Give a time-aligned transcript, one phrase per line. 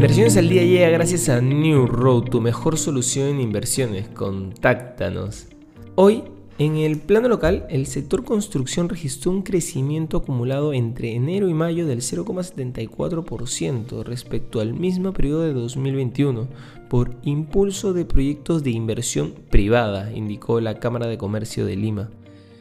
[0.00, 4.08] Inversiones al día llega gracias a New Road, tu mejor solución en inversiones.
[4.08, 5.48] Contáctanos.
[5.94, 6.24] Hoy,
[6.58, 11.86] en el plano local, el sector construcción registró un crecimiento acumulado entre enero y mayo
[11.86, 16.48] del 0,74% respecto al mismo periodo de 2021
[16.88, 22.08] por impulso de proyectos de inversión privada, indicó la Cámara de Comercio de Lima.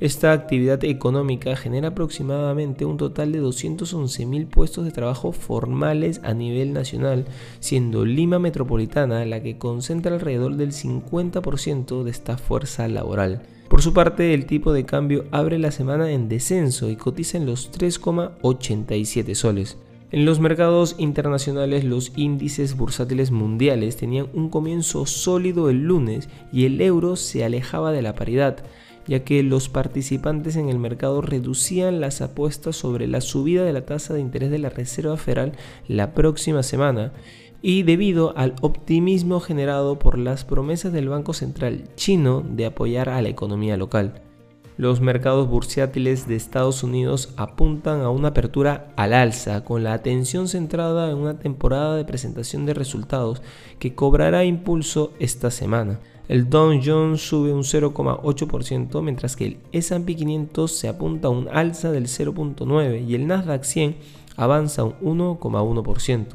[0.02, 6.72] Esta actividad económica genera aproximadamente un total de 211.000 puestos de trabajo formales a nivel
[6.72, 7.26] nacional,
[7.60, 13.42] siendo Lima Metropolitana la que concentra alrededor del 50% de esta fuerza laboral.
[13.68, 17.46] Por su parte, el tipo de cambio abre la semana en descenso y cotiza en
[17.46, 19.78] los 3,87 soles.
[20.12, 26.66] En los mercados internacionales los índices bursátiles mundiales tenían un comienzo sólido el lunes y
[26.66, 28.64] el euro se alejaba de la paridad,
[29.10, 33.86] ya que los participantes en el mercado reducían las apuestas sobre la subida de la
[33.86, 35.54] tasa de interés de la Reserva Federal
[35.88, 37.12] la próxima semana
[37.64, 43.22] y debido al optimismo generado por las promesas del Banco Central chino de apoyar a
[43.24, 44.29] la economía local.
[44.80, 50.48] Los mercados bursátiles de Estados Unidos apuntan a una apertura al alza, con la atención
[50.48, 53.42] centrada en una temporada de presentación de resultados
[53.78, 56.00] que cobrará impulso esta semana.
[56.30, 61.50] El Dow Jones sube un 0,8%, mientras que el S&P 500 se apunta a un
[61.50, 63.98] alza del 0,9% y el Nasdaq 100
[64.38, 66.26] avanza un 1,1%.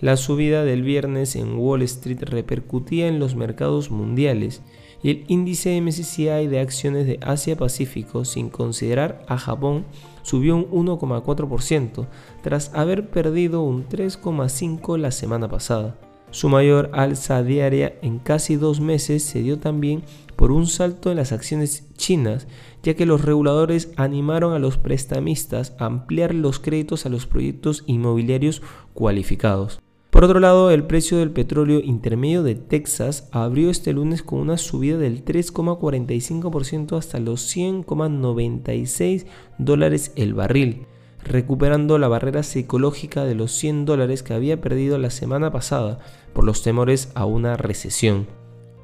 [0.00, 4.62] La subida del viernes en Wall Street repercutía en los mercados mundiales
[5.02, 9.84] y el índice MSCI de acciones de Asia-Pacífico, sin considerar a Japón,
[10.22, 12.06] subió un 1,4%
[12.42, 15.98] tras haber perdido un 3,5% la semana pasada.
[16.30, 20.02] Su mayor alza diaria en casi dos meses se dio también
[20.34, 22.48] por un salto en las acciones chinas,
[22.82, 27.84] ya que los reguladores animaron a los prestamistas a ampliar los créditos a los proyectos
[27.86, 28.62] inmobiliarios
[28.94, 29.82] cualificados.
[30.12, 34.58] Por otro lado, el precio del petróleo intermedio de Texas abrió este lunes con una
[34.58, 39.24] subida del 3,45% hasta los 100,96
[39.56, 40.84] dólares el barril,
[41.24, 45.98] recuperando la barrera psicológica de los 100 dólares que había perdido la semana pasada
[46.34, 48.26] por los temores a una recesión.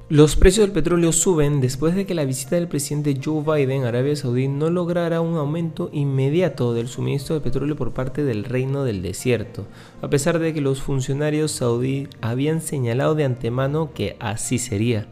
[0.09, 3.89] Los precios del petróleo suben después de que la visita del presidente Joe Biden a
[3.89, 8.83] Arabia Saudí no lograra un aumento inmediato del suministro de petróleo por parte del Reino
[8.83, 9.67] del Desierto,
[10.01, 15.07] a pesar de que los funcionarios saudíes habían señalado de antemano que así sería.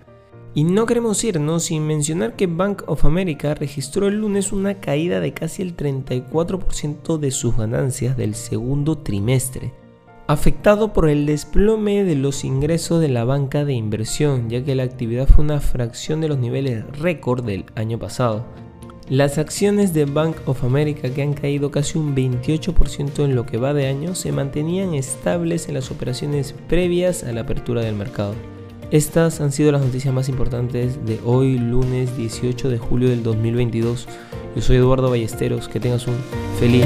[0.55, 5.19] Y no queremos irnos sin mencionar que Bank of America registró el lunes una caída
[5.19, 9.73] de casi el 34% de sus ganancias del segundo trimestre,
[10.27, 14.83] afectado por el desplome de los ingresos de la banca de inversión, ya que la
[14.83, 18.45] actividad fue una fracción de los niveles récord del año pasado.
[19.09, 23.57] Las acciones de Bank of America, que han caído casi un 28% en lo que
[23.57, 28.33] va de año, se mantenían estables en las operaciones previas a la apertura del mercado.
[28.91, 34.07] Estas han sido las noticias más importantes de hoy, lunes 18 de julio del 2022.
[34.57, 36.15] Yo soy Eduardo Ballesteros, que tengas un
[36.59, 36.85] feliz.